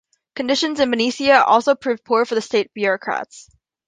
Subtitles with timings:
[0.33, 3.51] Conditions in Benicia also proved poor for state bureaucrats.